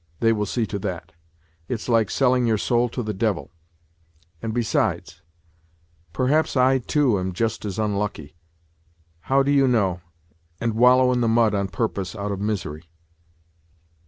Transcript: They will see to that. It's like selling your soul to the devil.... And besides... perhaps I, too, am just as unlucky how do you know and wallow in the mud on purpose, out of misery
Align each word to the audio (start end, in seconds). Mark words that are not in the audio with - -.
They 0.19 0.33
will 0.33 0.47
see 0.47 0.65
to 0.65 0.79
that. 0.79 1.11
It's 1.67 1.87
like 1.87 2.09
selling 2.09 2.47
your 2.47 2.57
soul 2.57 2.89
to 2.89 3.03
the 3.03 3.13
devil.... 3.13 3.51
And 4.41 4.51
besides... 4.51 5.21
perhaps 6.11 6.57
I, 6.57 6.79
too, 6.79 7.19
am 7.19 7.33
just 7.33 7.65
as 7.65 7.77
unlucky 7.77 8.35
how 9.29 9.43
do 9.43 9.51
you 9.51 9.67
know 9.67 10.01
and 10.59 10.73
wallow 10.73 11.11
in 11.11 11.21
the 11.21 11.27
mud 11.27 11.53
on 11.53 11.67
purpose, 11.67 12.15
out 12.15 12.31
of 12.31 12.39
misery 12.39 12.89